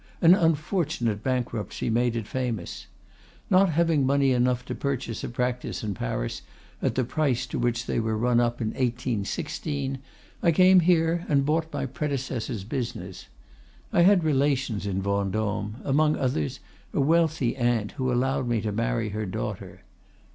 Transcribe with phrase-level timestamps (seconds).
[0.19, 6.41] An unfortunate bankruptcy made it famous.—Not having money enough to purchase a practice in Paris
[6.81, 9.99] at the price to which they were run up in 1816,
[10.41, 13.27] I came here and bought my predecessor's business.
[13.93, 16.61] I had relations in Vendôme; among others,
[16.95, 19.83] a wealthy aunt, who allowed me to marry her daughter.